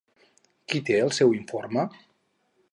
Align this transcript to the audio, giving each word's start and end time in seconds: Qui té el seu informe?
Qui 0.73 0.81
té 0.87 0.97
el 1.03 1.13
seu 1.19 1.37
informe? 1.43 1.87